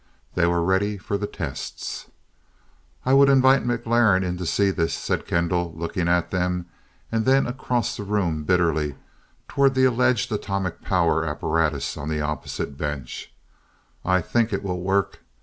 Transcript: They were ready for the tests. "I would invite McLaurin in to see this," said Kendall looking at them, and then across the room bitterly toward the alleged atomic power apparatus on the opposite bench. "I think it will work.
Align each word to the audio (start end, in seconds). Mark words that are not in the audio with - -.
They 0.33 0.47
were 0.47 0.63
ready 0.63 0.97
for 0.97 1.15
the 1.15 1.27
tests. 1.27 2.07
"I 3.05 3.13
would 3.13 3.29
invite 3.29 3.63
McLaurin 3.67 4.23
in 4.23 4.35
to 4.37 4.47
see 4.47 4.71
this," 4.71 4.95
said 4.95 5.27
Kendall 5.27 5.75
looking 5.77 6.07
at 6.07 6.31
them, 6.31 6.65
and 7.11 7.23
then 7.23 7.45
across 7.45 7.95
the 7.95 8.03
room 8.03 8.43
bitterly 8.43 8.95
toward 9.47 9.75
the 9.75 9.85
alleged 9.85 10.31
atomic 10.31 10.81
power 10.81 11.23
apparatus 11.23 11.97
on 11.97 12.09
the 12.09 12.19
opposite 12.19 12.77
bench. 12.79 13.31
"I 14.03 14.21
think 14.21 14.51
it 14.51 14.63
will 14.63 14.81
work. 14.81 15.19